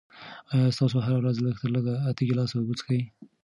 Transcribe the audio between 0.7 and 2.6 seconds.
تاسو هره ورځ لږ تر لږه اته ګیلاسه